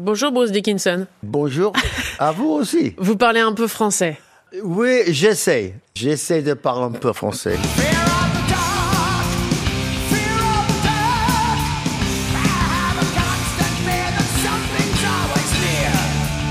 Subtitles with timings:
[0.00, 1.08] Bonjour Bruce Dickinson.
[1.24, 1.72] Bonjour,
[2.20, 2.94] à vous aussi.
[2.98, 4.16] Vous parlez un peu français.
[4.62, 5.74] Oui, j'essaie.
[5.92, 7.56] J'essaie de parler un peu français.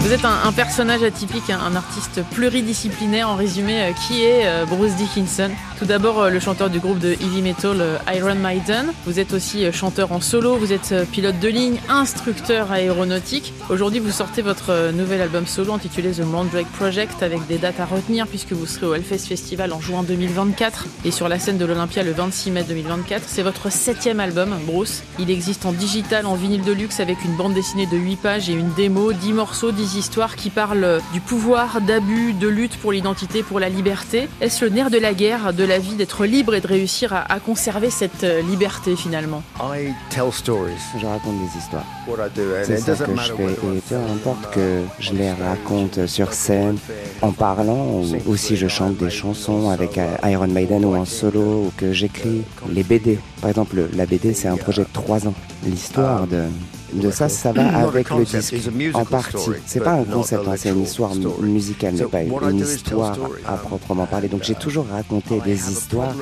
[0.08, 3.28] Vous êtes un, personnage atypique, un, artiste pluridisciplinaire.
[3.28, 5.50] En résumé, euh, qui est euh, Bruce Dickinson?
[5.78, 7.84] Tout d'abord, euh, le chanteur du groupe de heavy metal
[8.16, 8.86] Iron Maiden.
[9.06, 13.52] Vous êtes aussi chanteur en solo, vous êtes pilote de ligne, instructeur aéronautique.
[13.70, 17.86] Aujourd'hui, vous sortez votre nouvel album solo intitulé The Mandrake Project avec des dates à
[17.86, 21.66] retenir puisque vous serez au Hellfest Festival en juin 2024 et sur la scène de
[21.66, 23.24] l'Olympia le 26 mai 2024.
[23.28, 25.04] C'est votre septième album, Bruce.
[25.20, 28.50] Il existe en digital, en vinyle de luxe avec une bande dessinée de 8 pages
[28.50, 32.92] et une démo, 10 morceaux, 10 histoires qui parlent du pouvoir, d'abus, de lutte pour
[32.92, 34.30] l'identité, pour la liberté.
[34.42, 37.32] Est-ce le nerf de la guerre, de la vie, d'être libre et de réussir à,
[37.32, 39.44] à conserver cette euh, liberté finalement?
[39.60, 40.74] I tell stories.
[41.00, 41.86] Je raconte des histoires.
[42.64, 43.44] C'est ça que je fais.
[43.44, 46.78] Et peu uh, importe que je les raconte sur scène,
[47.22, 51.06] en parlant, ou, ou si je chante des chansons avec euh, Iron Maiden ou en
[51.06, 53.20] solo, ou que j'écris les BD.
[53.42, 55.34] Par exemple, la BD, c'est un projet de trois ans.
[55.66, 56.44] L'histoire de,
[56.94, 58.54] de ça, ça va avec le disque,
[58.96, 59.38] en partie.
[59.66, 62.22] C'est pas un concept, hein, c'est une histoire mu- musicale, mais pas
[62.52, 64.28] une histoire à proprement parler.
[64.30, 66.16] Donc j'ai toujours raconté des histoires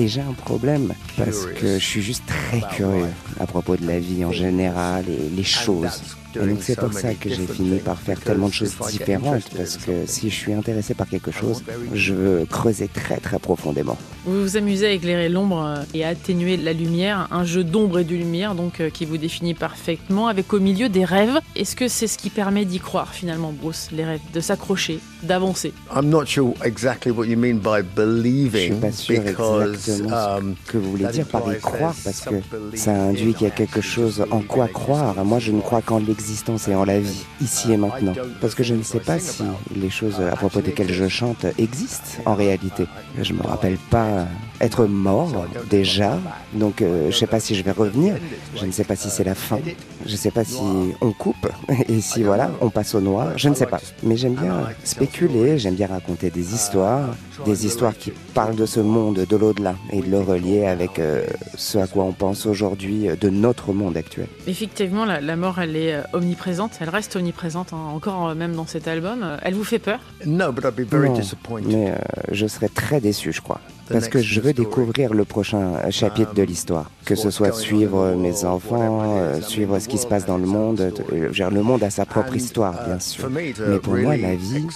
[0.00, 3.98] et j'ai un problème parce que je suis juste très curieux à propos de la
[3.98, 6.16] vie en général et les choses.
[6.36, 9.76] Et donc c'est pour ça que j'ai fini par faire tellement de choses différentes parce
[9.76, 11.62] que si je suis intéressé par quelque chose,
[11.92, 13.98] je veux creuser très très profondément.
[14.24, 18.04] Vous vous amusez à éclairer l'ombre et à atténuer la lumière, un jeu d'ombre et
[18.04, 21.40] de lumière donc euh, qui vous définit parfaitement avec au milieu des rêves.
[21.56, 25.72] Est-ce que c'est ce qui permet d'y croire finalement Bruce, les rêves, de s'accrocher, d'avancer
[25.94, 30.36] I'm not sure exactly what you mean by Je believing suis pas sûr because exactement
[30.38, 33.50] um, ce que vous voulez dire par y croire parce que ça induit qu'il y
[33.50, 35.24] a quelque chose en quoi croire.
[35.24, 38.14] Moi, je ne crois qu'en l'existence et en la vie, ici et maintenant.
[38.40, 39.42] Parce que je ne sais pas si
[39.74, 42.86] les choses à propos desquelles je chante existent en réalité.
[43.20, 44.26] Je me rappelle pas
[44.60, 46.18] être mort déjà,
[46.52, 48.14] donc euh, je sais pas si je vais revenir.
[48.56, 49.58] Je ne sais pas si c'est la fin.
[50.04, 50.60] Je ne sais pas si
[51.00, 51.48] on coupe
[51.88, 53.32] et si voilà, on passe au noir.
[53.36, 53.80] Je ne sais pas.
[54.02, 57.14] Mais j'aime bien spéculer, j'aime bien raconter des histoires,
[57.46, 61.24] des histoires qui parlent de ce monde, de l'au-delà, et de le relier avec euh,
[61.54, 64.26] ce à quoi on pense aujourd'hui euh, de notre monde actuel.
[64.46, 68.88] Effectivement, la, la mort, elle est omniprésente, elle reste omniprésente, hein, encore même dans cet
[68.88, 69.24] album.
[69.42, 70.00] Elle vous fait peur?
[70.26, 71.68] No, but I'd be very Non, disappointed.
[71.72, 71.96] mais euh,
[72.32, 73.60] je serais très déçu, je crois.
[73.90, 76.90] Parce que je veux découvrir le prochain chapitre de l'histoire.
[77.04, 80.80] Que ce soit suivre mes enfants, euh, suivre ce qui se passe dans le monde.
[81.12, 83.28] euh, Le monde a sa propre histoire, bien sûr.
[83.30, 83.52] Mais
[83.82, 84.66] pour moi, la vie,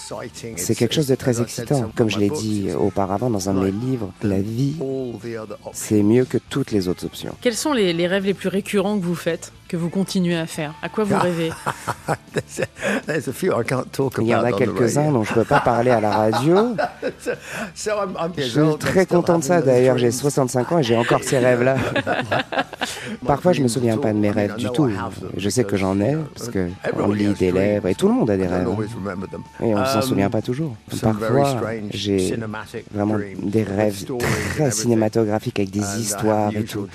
[0.56, 1.90] c'est quelque chose de très excitant.
[1.94, 4.76] Comme je l'ai dit auparavant dans un de mes livres, la vie,
[5.72, 7.34] c'est mieux que toutes les autres options.
[7.40, 10.46] Quels sont les, les rêves les plus récurrents que vous faites, que vous continuez à
[10.46, 10.74] faire?
[10.82, 11.50] À quoi vous rêvez?
[13.06, 15.12] There's a few I can't talk Il y en a about on the quelques-uns radio.
[15.12, 16.56] dont je ne peux pas parler à la radio.
[17.74, 20.96] So I'm, I'm Je suis très content de ça d'ailleurs, j'ai 65 ans et j'ai
[20.96, 21.76] encore ces rêves-là.
[23.26, 24.88] Parfois je me souviens pas de mes rêves du tout.
[25.36, 26.68] Je sais que j'en ai, parce que
[26.98, 28.66] on lit des lèvres et tout le monde a des rêves.
[28.68, 28.76] hein.
[29.62, 30.76] Et on ne s'en souvient pas toujours.
[31.00, 32.36] Parfois j'ai
[32.92, 34.04] vraiment des rêves
[34.54, 36.86] très cinématographiques avec des histoires et tout.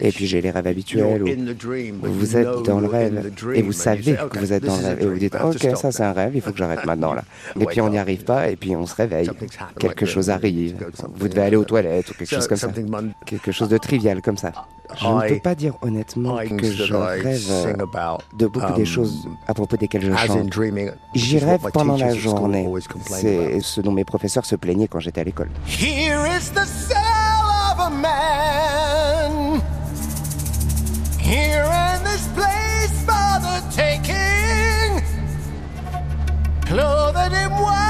[0.00, 4.16] Et puis j'ai les rêves habituels où vous êtes dans le rêve et vous savez
[4.30, 6.40] que vous êtes dans le rêve et vous dites ok ça c'est un rêve, il
[6.40, 7.22] faut que j'arrête maintenant là.
[7.60, 9.30] Et puis on n'y arrive pas et puis on se réveille.
[9.78, 10.76] Quelque chose arrive.
[11.16, 12.68] Vous devez aller aux toilettes ou quelque chose comme ça.
[13.24, 14.52] Quelque chose de trivial comme ça.
[14.94, 17.76] Je ne peux pas dire honnêtement que je rêve
[18.34, 20.52] de beaucoup des choses à propos desquelles je chante.
[21.14, 22.68] J'y rêve pendant la journée.
[23.02, 25.50] C'est ce dont mes professeurs se plaignaient quand j'étais à l'école.
[25.66, 26.96] Here is the cell
[27.72, 29.60] of a man.
[31.18, 35.02] Here in this place for the taking.
[36.66, 37.85] Clothed in white,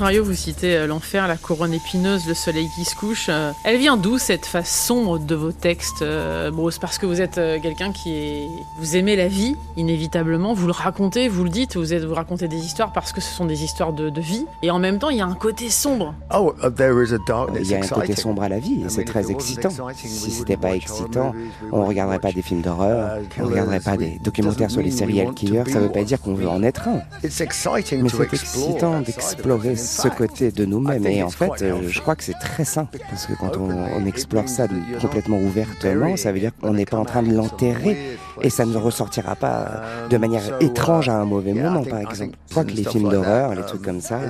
[0.00, 3.26] vous citez euh, l'enfer, la couronne épineuse, le soleil qui se couche.
[3.28, 6.78] Euh, Elle vient d'où cette face sombre de vos textes, euh, Bruce?
[6.78, 8.48] Parce que vous êtes quelqu'un qui est...
[8.78, 12.04] Vous aimez la vie, inévitablement, vous le racontez, vous le dites, vous, êtes...
[12.04, 14.46] vous racontez des histoires parce que ce sont des histoires de, de vie.
[14.62, 16.14] Et en même temps, il y a un côté sombre.
[16.34, 17.62] Oh, uh, there is a darkness.
[17.64, 18.22] Il y a un côté exciting.
[18.22, 19.70] sombre à la vie et c'est très excitant.
[19.94, 21.34] Si c'était pas excitant,
[21.72, 25.64] on regarderait pas des films d'horreur, on regarderait pas des documentaires sur les serial killers.
[25.70, 27.00] Ça veut pas dire qu'on veut en être un.
[27.22, 28.68] It's exciting Mais to c'est explore.
[28.68, 31.06] excitant d'explorer ce côté de nous-mêmes.
[31.06, 34.06] Et en fait, euh, je crois que c'est très sain, parce que quand on, on
[34.06, 34.66] explore ça
[35.00, 38.76] complètement ouvertement, ça veut dire qu'on n'est pas en train de l'enterrer, et ça ne
[38.76, 42.36] ressortira pas de manière étrange à un mauvais moment, par exemple.
[42.46, 44.20] Je crois que les films d'horreur, les trucs comme ça,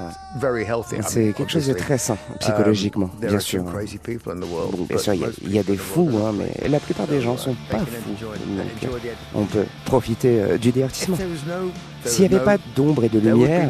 [1.06, 3.62] c'est quelque chose de très sain, psychologiquement, bien sûr.
[3.64, 7.06] Bon, bien sûr, il y a- il y, a des fous, hein, mais la plupart
[7.06, 8.16] des gens sont pas fous.
[8.56, 8.90] Donc,
[9.34, 11.16] on peut profiter euh, du divertissement.
[12.04, 13.68] S'il n'y avait pas d'ombre et de lumière,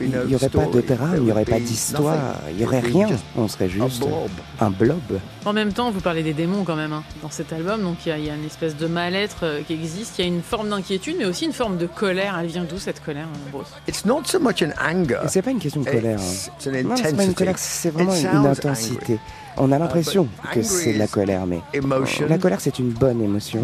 [0.00, 3.08] il n'y aurait pas de drame, il n'y aurait pas d'histoire, il n'y aurait rien.
[3.36, 4.04] On serait juste
[4.60, 4.98] un blob.
[5.44, 8.08] En même temps, vous parlez des démons quand même hein, dans cet album, donc il
[8.08, 10.28] y, a- il y a une espèce de mal-être euh, qui existe, il y a
[10.28, 12.36] une forme d'inquiétude, mais aussi une forme de colère.
[12.40, 15.18] Elle vient d'où cette colère, Bruce It's not so much an anger.
[15.24, 16.18] Et c'est pas une question de colère.
[16.18, 16.94] It's, hein.
[16.96, 19.18] c'est pas une colère, c'est vraiment une intensité.
[19.56, 21.60] On a l'impression but que c'est de la colère, mais
[22.28, 23.60] la colère c'est une bonne émotion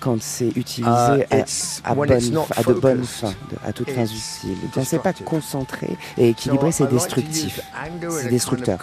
[0.00, 1.42] quand c'est utilisé Uh,
[1.84, 3.32] à, bonne de bonnes fins,
[3.66, 4.56] à toutes fins utiles.
[4.74, 7.60] Quand c'est pas concentré et équilibré, c'est destructif.
[8.10, 8.78] C'est destructeur.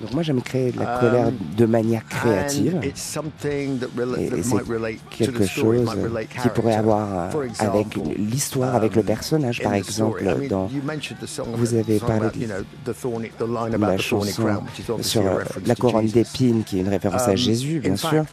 [0.00, 2.80] Donc moi j'aime créer de la Um, colère de manière créative.
[2.82, 3.18] Et- c'est
[5.10, 7.86] quelque chose relate qui pourrait avoir euh, avec
[8.16, 10.68] l'histoire, avec le um, personnage, par exemple, dans
[11.54, 14.42] vous avez parlé de- la chanson
[15.02, 15.27] sur euh,
[15.66, 18.24] la to couronne d'épines, qui est une référence à Um, Jésus, bien sûr.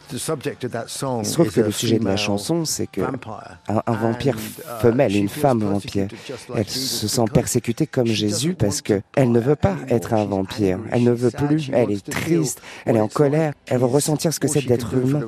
[1.22, 3.58] is que le sujet de la chanson, c'est que vampire.
[3.68, 6.08] un, un vampire uh, femelle, une femme vampire,
[6.54, 10.78] elle se sent persécutée comme Jésus parce que elle ne veut pas être un vampire.
[10.90, 14.40] Elle ne veut plus, elle est triste, elle est en colère, elle veut ressentir ce
[14.40, 15.20] que c'est d'être humain.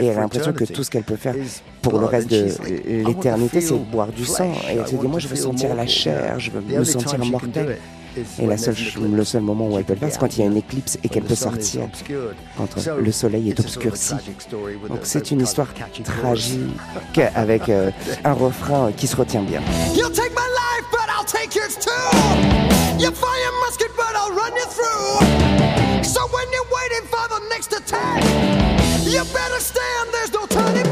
[0.00, 1.34] Et- Et elle a l'impression que tout ce qu'elle peut faire
[1.82, 2.48] pour le reste de
[3.06, 4.52] l'éternité, c'est boire du sang.
[4.70, 7.78] Et elle se dit, moi je veux sentir la chair, je veux me sentir mortel.
[8.38, 8.74] Et la seule,
[9.12, 10.96] le seul moment où elle peut le faire, c'est quand il y a une éclipse
[11.04, 12.36] et qu'elle When peut the sun is sortir, obscured.
[12.56, 12.68] quand
[12.98, 14.08] le soleil est obscurci.
[14.14, 15.68] tragic story with Donc a- c'est une histoire
[16.04, 17.90] tragique avec euh,
[18.24, 19.60] un refrain qui se retient bien.
[19.94, 21.90] You'll take my life, but I'll take yours too.
[22.98, 26.04] You fire your musket, but I'll run you through.
[26.04, 28.22] So when you're waiting for the next attack,
[29.04, 30.85] you better stand, there's no turning.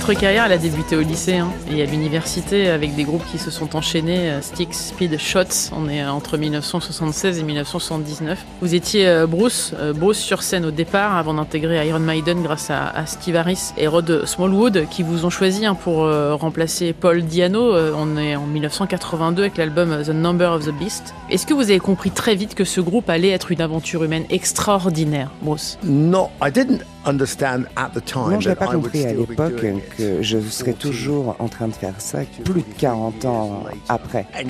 [0.00, 3.36] Votre carrière, elle a débuté au lycée hein, et à l'université avec des groupes qui
[3.36, 5.74] se sont enchaînés, euh, Sticks, Speed, Shots.
[5.76, 8.42] On est euh, entre 1976 et 1979.
[8.62, 13.04] Vous étiez euh, Bruce, Bruce sur scène au départ avant d'intégrer Iron Maiden grâce à,
[13.04, 17.74] Steve Harris et Rod Smallwood qui vous ont choisi hein, pour remplacer Paul Diano.
[17.94, 21.14] On est en 1982 avec l'album The Number of the Beast.
[21.28, 24.24] Est-ce que vous avez compris très vite que ce groupe allait être une aventure humaine
[24.30, 25.78] extraordinaire, Bruce?
[25.84, 29.64] No, I didn't understand at the time Non, je n'ai pas compris à l'époque
[29.96, 34.26] que je serais 40 toujours en train de faire ça plus de 40 ans après.
[34.38, 34.44] Et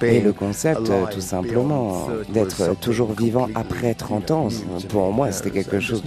[0.00, 4.48] being le concept, euh, tout simplement, beyond 30 was d'être toujours vivant après 30 ans,
[4.88, 6.02] pour moi, c'était quelque chose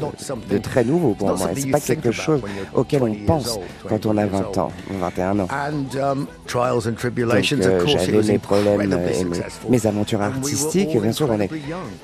[0.50, 1.50] de, très nouveau pour moi.
[1.56, 2.42] C'est you pas quelque chose
[2.74, 5.48] auquel 20 on pense quand on a 21 years 20 ans, 21 ans.
[5.52, 9.86] And um, trials and Donc, tribulations, euh, of course, it j'avais mes problèmes et mes,
[9.86, 11.00] aventures artistiques.
[11.00, 11.48] Bien sûr, on a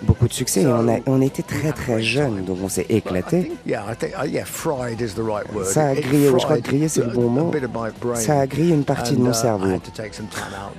[0.04, 2.86] beaucoup de succès et on, a- So, on était très très jeunes, donc on s'est
[2.90, 3.42] éclaté.
[3.42, 5.66] think- yeah, I think, yeah, fried is the right word.
[5.66, 7.52] Ça a grillé, je crois que griller, c'est le bon mot.
[8.16, 9.68] Ça a grillé une partie de mon uh, cerveau.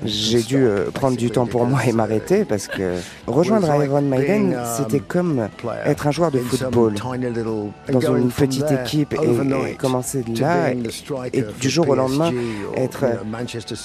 [0.04, 2.96] J'ai dû euh, prendre du temps pour moi et m'arrêter parce que
[3.26, 5.48] rejoindre Iron Maiden, um, c'était comme
[5.84, 6.94] être un joueur de football
[7.92, 10.70] dans une petite équipe et, commencer de là
[11.32, 12.32] et, du jour au lendemain
[12.76, 13.06] être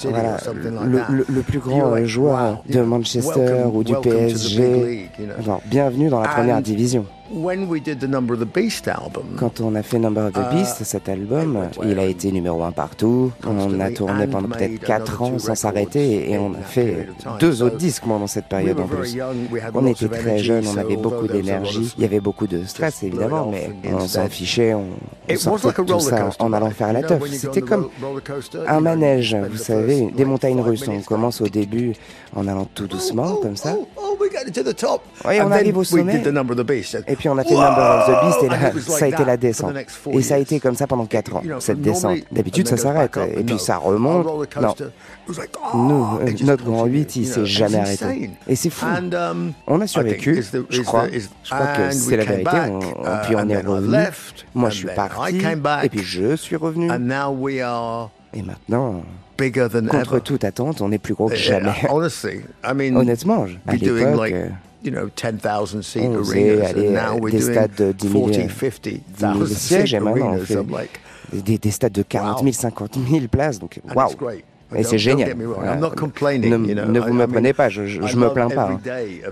[0.04, 0.36] voilà,
[0.84, 1.06] le, that.
[1.10, 5.10] le- le plus grand joueur de Manchester ou du PSG.
[5.66, 7.06] bienvenue dans la première division.
[7.34, 10.34] When we did the Number of the Beast album, Quand on a fait Number of
[10.34, 13.32] the Uh, Beast, cet album, il a été numéro un partout.
[13.44, 17.08] On a tourné pendant peut-être 4 another ans two sans s'arrêter et on a fait
[17.40, 19.14] deux autres disques pendant cette we période en very plus.
[19.14, 22.02] young, we had On était of très energy, jeunes, on avait beaucoup d'énergie, of il
[22.02, 24.84] y avait beaucoup de stress évidemment, mais on s'en fichait, on,
[25.28, 27.30] on It was sortait tout ça en allant faire la You know, teuf.
[27.32, 27.88] C'était comme
[28.66, 30.86] un manège, vous savez, des montagnes russes.
[30.86, 31.94] On commence au début
[32.36, 33.74] en allant tout doucement oh, comme ça.
[33.76, 35.02] Oh, oh, we got to the top.
[35.26, 36.12] Oui, on arrive au we sommet.
[36.18, 36.96] did the number of the beast.
[37.08, 39.36] Et puis on a fait Number of the Beast et là, ça a été la
[39.36, 39.74] descente.
[40.12, 42.18] Et ça a été comme ça pendant 4 ans, cette descente.
[42.32, 43.16] D'habitude, ça s'arrête.
[43.36, 44.26] Et puis ça remonte.
[44.60, 44.74] Non.
[45.28, 48.30] oh, Nous, euh, notre grand continued, 8, il s'est jamais arrêté.
[48.46, 48.84] Et c'est fou.
[48.86, 51.06] Um, On a survécu, je is crois.
[51.10, 52.50] Je crois que c'est la vérité.
[52.70, 53.96] On- uh, puis on est revenu.
[54.54, 55.38] Moi, je suis parti.
[55.84, 56.90] Et puis je suis revenu.
[56.90, 59.02] and now we are Et maintenant,
[59.38, 60.20] bigger than contre ever.
[60.20, 62.94] toute attente, on est plus gros que Yeah, jamais.
[62.96, 64.48] Honnêtement, je- à l'époque, euh,
[64.84, 68.48] you know 10,000 seat on faisait arenas, and now we're doing stades de 10 000,
[68.48, 70.50] 40, 10 000 50,000 sièges seat arenas.
[70.50, 71.00] I'm like,
[71.32, 72.52] des, des stades de 40 000, Wow.
[72.52, 73.58] 50 000 places.
[73.58, 74.14] Donc, waouh.
[74.76, 75.34] Et c'est génial.
[75.36, 75.76] Voilà.
[75.76, 78.70] Ne, ne vous me prenez pas, je, je, me plains pas.
[78.72, 78.80] hein.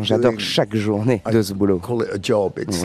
[0.01, 1.81] J'adore chaque journée de ce boulot.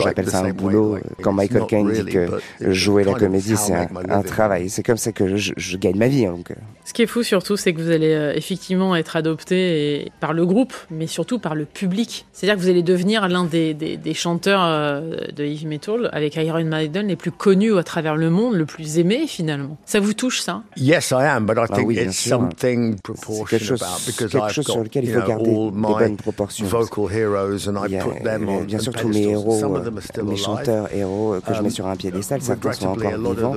[0.01, 0.98] J'appelle ça un boulot.
[1.22, 2.27] Quand Michael Caine dit que
[2.72, 4.70] jouer la comédie, c'est un, un travail.
[4.70, 6.25] C'est comme ça que je, je gagne ma vie.
[6.25, 6.56] hein, Donc, euh.
[6.86, 10.32] Ce qui est fou surtout, c'est que vous allez euh, effectivement être adopté et- par
[10.34, 12.25] le groupe, mais surtout par le public.
[12.32, 16.36] C'est-à-dire que vous allez devenir l'un des, des- des chanteurs euh, de heavy metal avec
[16.38, 19.77] Iron Maiden les plus connus à travers le monde, le plus aimé finalement.
[19.86, 20.63] Ça vous touche ça?
[20.77, 22.47] Yes, I am, but I think oui, bien it's sûr.
[22.56, 23.84] Quelque chose,
[24.18, 26.66] quelque I've chose got sur lequel il faut garder all des my bonnes proportions.
[26.68, 29.60] vocal heroes, and I Il y a, put them on bien sûr tous mes héros,
[29.60, 31.96] Some euh, of them are still mes chanteurs héros que je Um, mets sur un
[31.96, 33.56] piédestal, certains sont encore vivants.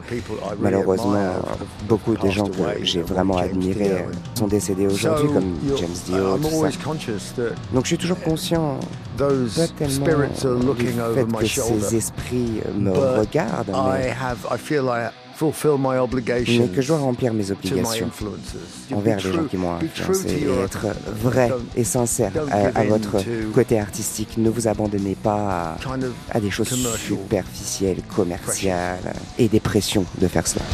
[0.61, 1.39] Malheureusement, euh,
[1.89, 4.05] beaucoup des gens que j'ai vraiment admirés
[4.39, 6.79] sont décédés aujourd'hui, comme James Dio, I'm tout always ça.
[6.85, 8.79] conscious that Donc je suis toujours conscient,
[9.19, 9.29] pas
[9.79, 14.15] tellement du looking over fait my que ces esprits me regardent, mais,
[15.41, 17.57] have, I feel I fulfill my mais obligation que je dois remplir mes to my
[17.71, 18.11] obligations
[18.95, 20.87] envers be les gens true- qui m'ont influencé to et your- être
[21.23, 23.17] vrai don't- et sincère don't à, votre
[23.55, 24.37] côté artistique.
[24.39, 25.77] Ne vous abandonnez pas
[26.31, 30.65] à, à des choses commercial superficielles, commerciales et des pressions de faire cela.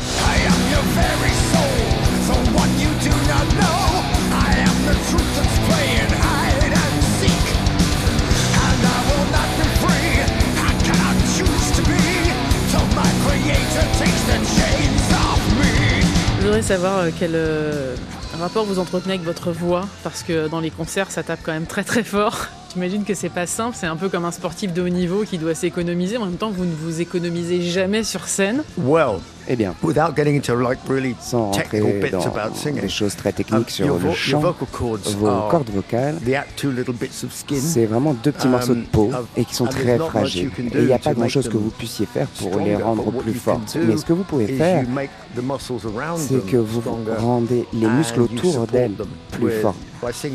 [16.56, 17.94] Voudrais savoir euh, quel euh,
[18.40, 21.66] rapport vous entretenez avec votre voix, parce que dans les concerts, ça tape quand même
[21.66, 22.46] très très fort.
[22.76, 25.38] J'imagine que c'est pas simple, c'est un peu comme un sportif de haut niveau qui
[25.38, 28.64] doit s'économiser, mais en même temps, vous ne vous économisez jamais sur scène.
[28.76, 32.88] Well, Eh bien, without getting into like really sans technical bits dans about singing, des
[32.88, 36.34] choses très um, techniques sur your, le your chant, vocal cords vos cordes vocales, the
[36.34, 37.60] act two little bits of skin?
[37.60, 40.10] c'est vraiment deux petits morceaux de peau Um, et qui sont très there's not much
[40.10, 40.42] fragiles.
[40.42, 42.06] you can Et do il n'y a to pas make grand-chose que them vous puissiez
[42.06, 43.76] faire pour stronger, les rendre plus fortes.
[43.86, 46.82] Mais ce que vous pouvez faire, you make the muscles around c'est them que vous
[47.18, 49.76] rendez les muscles autour d'elles them plus forts.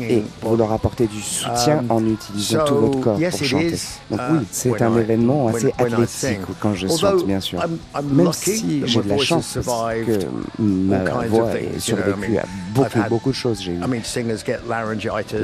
[0.00, 3.74] Et vous on- leur apportez du soutien Um, en utilisant tout votre corps pour chanter.
[4.10, 7.60] Donc uh, oui, c'est un événement assez athlétique quand je chante, bien sûr.
[8.02, 10.18] Même si j'ai de la chance que
[10.58, 13.62] ma voix survécue mean, à beaucoup, beaucoup de choses.
[13.62, 13.80] J'ai eu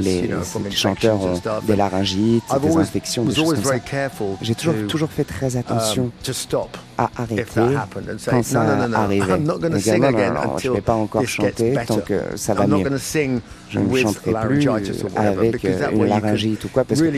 [0.00, 3.74] les from chanteurs ont des laryngites, des infections, des choses comme ça.
[4.42, 6.10] J'ai toujours, to, toujours fait très attention
[6.98, 8.62] and say, quand ça
[8.94, 9.36] arrivait.
[9.36, 12.84] Et non, non, non, je ne vais pas encore chanter tant que ça va mieux.
[13.70, 14.68] Je ne chanterai plus
[15.16, 17.10] avec euh, une laryngite ou quoi, parce que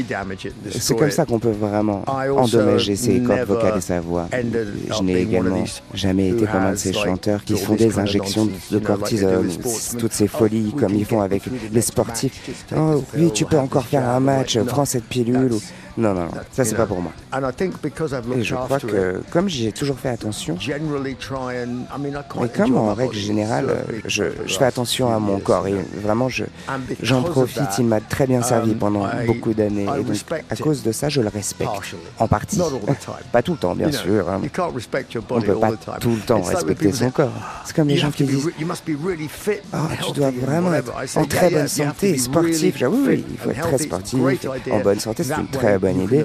[0.71, 2.05] c'est comme ça qu'on peut vraiment
[2.37, 4.29] endommager ses cordes vocales et sa voix.
[4.33, 8.79] Je n'ai également jamais été comme un de ces chanteurs qui font des injections de
[8.79, 9.49] cortisone,
[9.99, 12.65] toutes ces Oh, folies comme ils font avec les sportifs.
[12.77, 15.53] Oh oui, tu peux encore faire un match, prends cette pilule.
[15.53, 15.63] ou-
[15.97, 17.13] Non, non, non, ça c'est pas pour moi.
[17.33, 22.53] And I think because I've Et je crois que, comme j'ai toujours fait attention, quite
[22.57, 24.25] comme en règle générale, certainly je,
[24.59, 26.29] fais attention à mon corps et vraiment
[27.03, 27.79] j'en of profite.
[27.79, 30.17] Il m'a très bien servi um, pendant beaucoup d'années et donc
[30.49, 31.71] à cause de ça, je le respecte.
[32.19, 32.59] En partie.
[32.59, 33.15] Not all the time.
[33.33, 34.29] Pas tout le temps, bien sûr.
[34.29, 34.41] hein.
[34.43, 37.33] You can't respect your On body peut pas tout le temps respecter son corps.
[37.65, 39.97] C'est comme les You gens qui disent re- you must be really fit and Ah,
[40.05, 42.77] tu dois vraiment être en très bonne santé, sportif.
[42.79, 44.19] J'avoue, oui, fit il faut être très sportif.
[44.71, 46.25] En bonne santé, c'est une très bonne idée.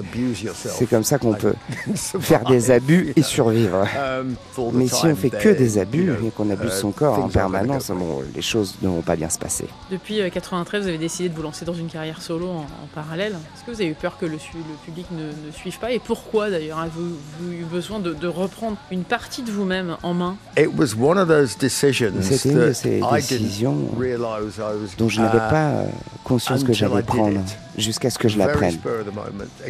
[0.54, 1.54] C'est comme ça qu'on and peut
[2.20, 3.86] faire des abus et survivre.
[3.96, 4.36] Um,
[4.72, 7.90] Mais si on fait que des abus et qu'on abuse uh, son corps en permanence,
[7.90, 9.66] bon, les choses ne vont pas bien se passer.
[9.90, 12.88] Depuis euh, 93, vous avez décidé de vous lancer dans une carrière solo en, en
[12.94, 13.32] parallèle.
[13.32, 14.36] Est-ce que vous avez eu peur que le,
[14.84, 15.92] public ne, ne suive pas?
[15.92, 16.78] Et pourquoi d'ailleurs?
[16.78, 20.36] Avez-vous vous eu besoin de, de reprendre une partie de vous-même en main?
[20.56, 23.00] It was one of those decisions C'était une de that ces
[23.38, 25.86] décisions realize I was dont je n'avais uh, pas euh,
[26.24, 27.40] conscience que j'allais prendre
[27.78, 28.78] jusqu'à ce que je la prenne.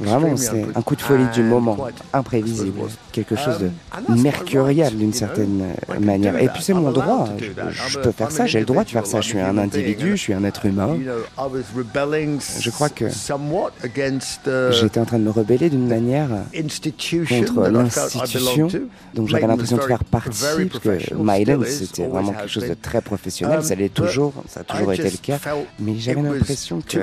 [0.00, 1.76] Vraiment, c'est un coup de folie du and moment,
[2.12, 2.80] imprévisible,
[3.12, 5.64] quelque chose de and that's my mercurial d'une certaine
[6.00, 6.36] manière.
[6.38, 7.28] Et puis c'est mon allowed droit,
[7.70, 10.10] je, I'm peux faire ça, j'ai le droit de faire ça, je suis un individu,
[10.12, 10.96] je suis un être humain.
[12.60, 13.04] Je crois que
[14.44, 16.28] the J'étais en train de me rebeller d'une manière
[17.28, 18.68] contre l'institution.
[19.14, 20.28] dont j'avais l'impression de very- faire partie,
[20.68, 24.64] parce que c'était vraiment quelque chose de très professionnel, Um, ça l'est toujours, ça a
[24.64, 25.38] toujours été le cas,
[25.78, 26.98] mais j'avais l'impression que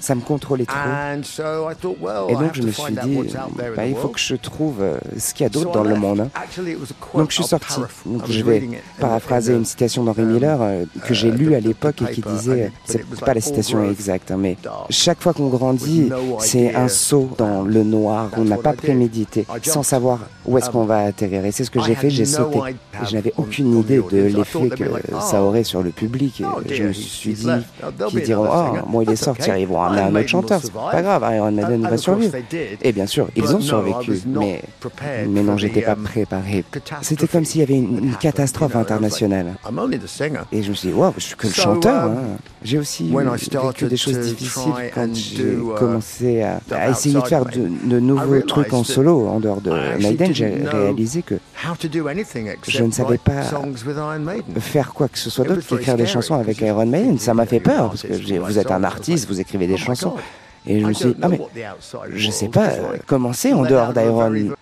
[0.00, 0.76] ça me contrôlait trop.
[1.84, 3.18] Et donc je me suis dit,
[3.56, 5.90] bah, the il faut que je trouve euh, ce qu'il y a d'autre dans le
[5.90, 6.00] left.
[6.00, 6.20] monde.
[6.20, 6.30] hein.
[7.14, 7.80] Donc je suis sorti.
[8.06, 8.68] Donc je vais
[8.98, 12.22] paraphraser une citation d'Henri um, Miller euh, que j'ai uh, lue à l'époque et qui
[12.22, 14.56] disait, c'est pas la citation exacte, mais
[14.90, 19.82] chaque fois qu'on grandit, c'est un saut dans le noir qu'on n'a pas prémédité, sans
[19.82, 21.44] savoir où est-ce Um, qu'on va atterrir.
[21.44, 22.58] Et c'est ce que j'ai fait, j'ai sauté.
[22.58, 25.82] Et je n'avais on- aucune on idée de l'effet que like, ça oh, aurait sur
[25.82, 26.40] le public.
[26.40, 29.82] Et oh je me suis dit be diront Oh, bon, il est sorti, ils vont
[29.82, 32.34] a un autre chanteur, c'est pas grave, Iron Maiden va survivre.
[32.82, 34.62] Et bien sûr, ils ont survécu, mais,
[35.28, 36.64] mais non, j'étais pas préparé.
[37.02, 39.54] C'était comme s'il y avait une, une catastrophe internationale.
[40.52, 42.04] Et je me suis dit, waouh, je suis que le chanteur.
[42.04, 42.16] hein.
[42.62, 43.04] J'ai aussi
[43.68, 48.40] vécu des choses difficiles quand j'ai commencé à, à essayer de faire de, de nouveaux
[48.42, 49.70] trucs en solo en dehors de
[50.00, 50.34] Maiden.
[50.34, 51.34] J'ai réalisé que
[52.66, 53.42] je ne savais pas
[54.60, 57.18] faire quoi que ce soit d'autre qu'écrire des chansons avec Iron Maiden.
[57.18, 60.14] Ça m'a fait peur parce que vous êtes un artiste, vous écrivez des chansons.
[60.68, 61.40] Et je me suis dit, ah mais
[62.14, 64.54] je sais pas euh, comment c'est en dehors d'Iron.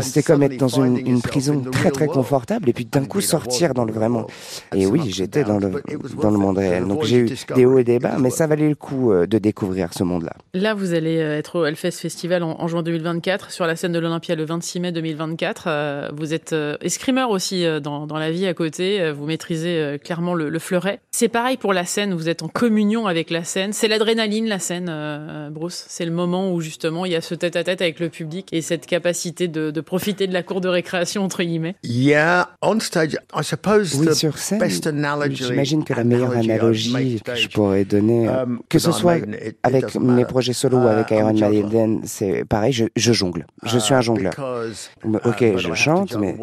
[0.00, 3.72] C'était comme être dans une, une prison très très confortable et puis d'un coup sortir
[3.72, 4.26] dans le vrai monde.
[4.74, 5.82] Et oui, j'étais dans le,
[6.20, 6.86] dans le monde réel.
[6.86, 9.38] Donc j'ai eu des hauts et des bas, mais ça valait le coup euh, de
[9.38, 10.32] découvrir ce monde-là.
[10.52, 13.92] Là, vous allez euh, être au Hellfest Festival en, en juin 2024, sur la scène
[13.92, 15.64] de l'Olympia le 26 mai 2024.
[15.68, 19.00] Euh, vous êtes euh, escrimeur aussi euh, dans, dans la vie à côté.
[19.00, 21.00] Euh, Vous maîtrisez euh, clairement le, le fleuret.
[21.12, 22.12] C'est pareil pour la scène.
[22.12, 23.72] Vous êtes en communion avec la scène.
[23.72, 25.84] C'est l'adrénaline, la scène, euh, Bruce.
[25.88, 28.86] C'est le moment où justement il y a ce tête-à-tête avec le public et cette
[28.86, 31.76] capacité de, de profiter de la cour de récréation entre guillemets.
[31.84, 36.36] Yeah, on stage, I suppose Oui, the sur scène, best analogy- j'imagine que la meilleure
[36.36, 39.94] analogie que je pourrais donner, euh, um, que with ce soit Maiden, it- it avec
[39.96, 41.32] mes projets solo ou Uh, avec a Iron.
[41.32, 43.46] Maiden, c'est pareil, je, je jongle.
[43.64, 44.32] Je suis un Uh, jongleur.
[44.38, 46.36] uh, Ok, je chante, mais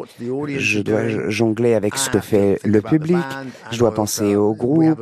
[0.58, 3.18] je dois jongler avec ce que fait le public.
[3.72, 5.02] Je dois also, penser au groupe.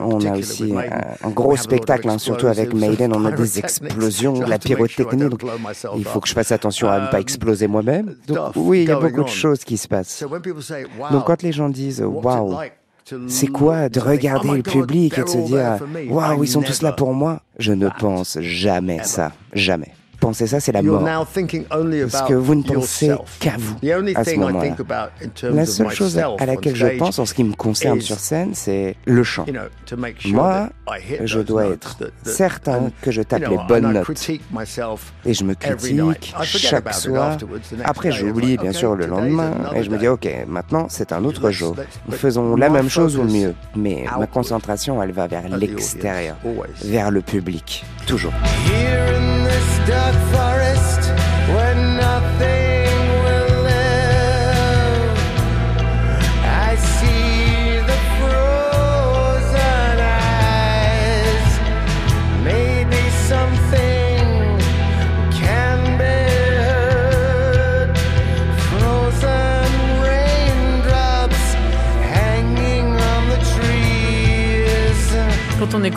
[0.00, 1.32] On a aussi un, Maiden.
[1.34, 5.28] gros spectacle, hein, surtout avec explosives, On a des explosions, de la pyrotechnie.
[5.28, 5.42] Donc,
[5.96, 8.16] il faut que je fasse attention à ne pas Um, exploser moi-même.
[8.26, 10.24] Donc, oui, il y a beaucoup de choses qui se passent.
[11.10, 12.56] Donc, quand les gens disent waouh,
[13.26, 16.82] c'est quoi de regarder oh le public et de se dire waouh, ils sont tous
[16.82, 17.42] là pour moi?
[17.58, 19.32] Je ne pense jamais ça.
[19.52, 19.92] Jamais.
[20.20, 21.02] Penser ça, c'est la mort.
[21.04, 24.64] Parce que vous ne pensez qu'à vous The only à ce thing I moment-là.
[24.64, 27.44] think about in terms La of seule chose à laquelle je pense en ce qui
[27.44, 29.44] me concerne is, sur scène, c'est le chant.
[29.46, 33.10] you know, to make sure Moi, that I hit je dois être certain and, que
[33.10, 34.08] je tape les bonnes notes.
[35.24, 37.36] Et je me critique chaque soir.
[37.84, 40.08] Après, j'oublie bien okay, sûr le lendemain another et je me dis, day.
[40.08, 41.76] ok, maintenant c'est un autre jour.
[42.10, 43.54] Faisons la my même chose ou mieux.
[43.76, 46.36] Mais ma concentration, elle va vers l'extérieur,
[46.82, 48.32] vers le public, toujours.
[50.08, 50.57] Here in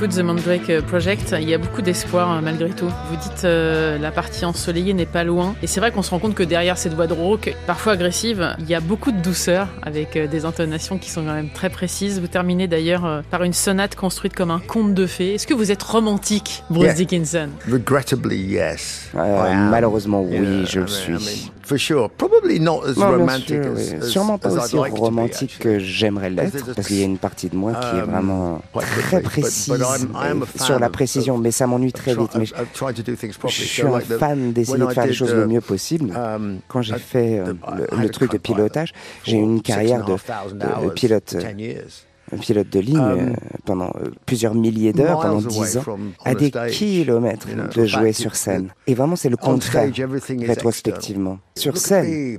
[0.02, 2.88] écoute The Mandrake Project, il y a beaucoup d'espoir euh, malgré tout.
[3.12, 5.54] Vous dites euh, la partie ensoleillée n'est pas loin.
[5.62, 8.56] Et c'est vrai qu'on se rend compte que derrière cette voix de rauque, parfois agressive,
[8.60, 11.70] il y a beaucoup de douceur avec euh, des intonations qui sont quand même très
[11.70, 12.20] précises.
[12.20, 15.36] Vous terminez d'ailleurs euh, par une sonate construite comme un conte de fées.
[15.36, 16.94] Est-ce que vous êtes romantique, Bruce Yeah.
[16.96, 17.50] Dickinson?
[17.72, 19.10] Regrettably, yes.
[19.16, 21.14] Euh, malheureusement, oui, Yeah, je I le mean- suis.
[21.14, 22.10] I mean, for sure.
[22.10, 25.04] Probably not as Non, bien romantic sûr, as, Sûrement pas as aussi like to be,
[25.04, 28.10] romantique que j'aimerais l'être, parce qu'il y a une partie de moi qui est Um,
[28.10, 32.36] vraiment très but- précise but sur la précision, mais ça m'ennuie très vite.
[32.36, 36.12] Mais je suis un fan d'essayer de faire les choses uh, le mieux possible.
[36.16, 37.54] um, Quand j'ai fait euh,
[37.98, 41.62] le, truc de pilotage, j'ai eu une carrière de, 6,500 de hours pilote, for 10
[41.64, 42.06] years.
[42.34, 43.34] Un pilote de ligne Um, euh,
[43.66, 45.84] pendant euh, plusieurs milliers d'heures, pendant 10 ans,
[46.24, 48.70] à des kilomètres de jouer sur scène.
[48.88, 49.92] Et vraiment, c'est le On contraire,
[50.40, 51.40] rétrospectivement.
[51.56, 52.38] Sur scène,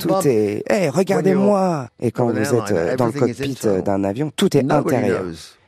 [0.00, 4.30] tout est Hey, regardez-moi Et quand vous êtes euh, dans le cockpit euh, d'un avion,
[4.34, 5.24] tout est intérieur.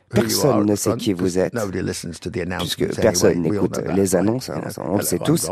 [0.09, 1.53] Personne ne sait qui vous êtes.
[2.59, 5.49] Puisque personne n'écoute les annonces, hein, on le sait tous.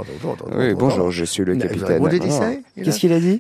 [0.56, 2.02] Oui, bonjour, je suis le capitaine.
[2.76, 3.40] Qu'est-ce qu'il a dit?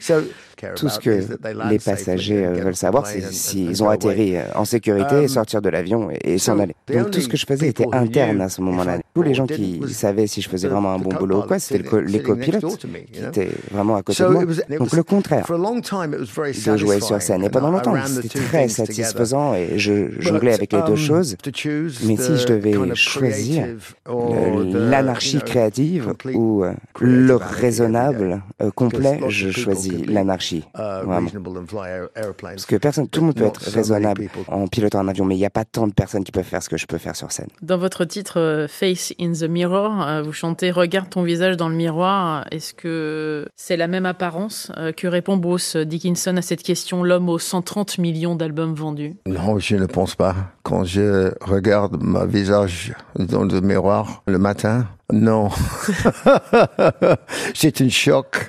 [0.75, 1.21] Tout ce que
[1.69, 5.69] les passagers euh, veulent savoir, c'est s'ils ont atterri euh, en sécurité, Um, sortir de
[5.69, 6.75] l'avion et, s'en aller.
[6.91, 8.99] Donc tout ce que je faisais était interne à ce moment-là.
[9.13, 11.83] Tous les gens qui savaient si je faisais vraiment un bon boulot ou quoi, c'était
[11.83, 14.43] co- les copilotes qui étaient vraiment à côté de moi.
[14.79, 17.43] Donc le contraire For a long time, it was very de jouer sur scène.
[17.43, 21.35] Et and pendant longtemps, c'était très satisfaisant et je jonglais avec les deux um, choses.
[22.05, 23.67] Mais si je devais choisir
[24.73, 28.41] l'anarchie créative ou euh, le anarchy raisonnable
[28.75, 30.52] complet, je choisis l'anarchie.
[30.57, 31.29] Uh, Vraiment.
[32.41, 35.39] Parce que personne, tout le monde peut être raisonnable en pilotant un avion, mais il
[35.39, 37.31] n'y a pas tant de personnes qui peuvent faire ce que je peux faire sur
[37.31, 37.47] scène.
[37.61, 41.69] Dans votre titre euh, Face in the Mirror, euh, vous chantez Regarde ton visage dans
[41.69, 42.45] le miroir.
[42.51, 47.29] Est-ce que c'est la même apparence Euh, Que répond Bruce Dickinson à cette question L'homme
[47.29, 50.35] aux 130 millions d'albums vendus Non, je ne pense pas.
[50.63, 55.49] Quand je regarde mon visage dans le miroir le matin, non.
[57.53, 58.47] C'est un choc.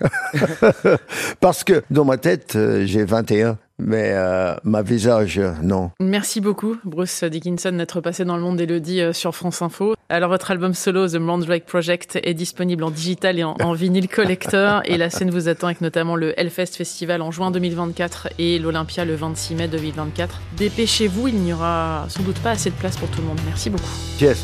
[1.41, 3.59] Parce que dans ma tête, euh, j'ai 21.
[3.79, 5.91] Mais euh, ma visage, non.
[6.01, 9.95] Merci beaucoup, Bruce Dickinson, d'être passé dans le monde d'Elodie euh, sur France Info.
[10.09, 13.73] Alors, votre album solo, The Blonde Drake Project, est disponible en digital et en, en
[13.73, 14.83] vinyle collector.
[14.85, 19.05] et la scène vous attend avec notamment le Hellfest Festival en juin 2024 et l'Olympia
[19.05, 20.41] le 26 mai 2024.
[20.57, 23.41] Dépêchez-vous, il n'y aura sans doute pas assez de place pour tout le monde.
[23.47, 23.91] Merci beaucoup.
[24.21, 24.43] Yes.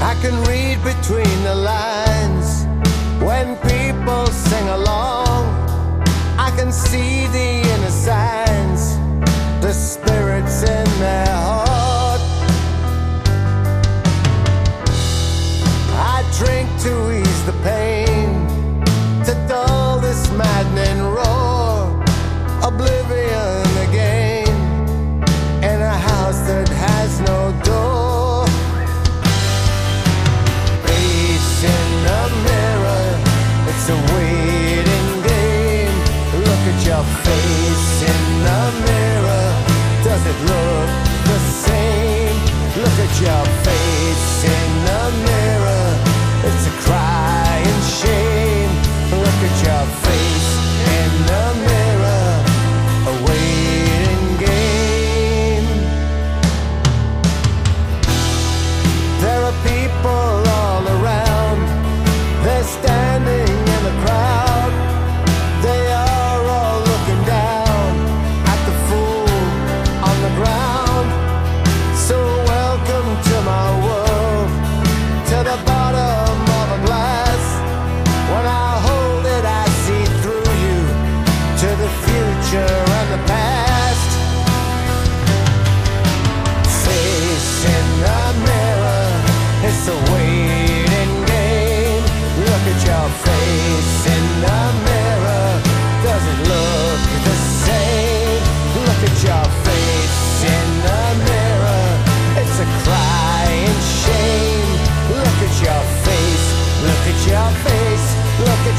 [0.00, 2.66] I can read between the lines
[3.20, 5.46] when people sing along.
[6.36, 8.41] I can see the inner the
[9.92, 12.20] spirits in their heart.
[16.14, 18.48] I drink to ease the pain,
[19.26, 22.02] to dull this maddening roar.
[22.70, 24.48] Oblivion again
[25.70, 28.46] in a house that has no door.
[30.86, 33.08] Face in the mirror,
[33.70, 35.96] it's a waiting game.
[36.48, 38.11] Look at your face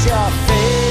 [0.06, 0.83] your face.